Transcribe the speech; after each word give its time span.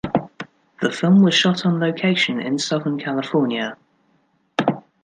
The 0.81 0.89
film 0.89 1.21
was 1.21 1.35
shot 1.35 1.63
on 1.63 1.79
location 1.79 2.39
in 2.39 2.57
Southern 2.57 2.97
California. 2.97 3.77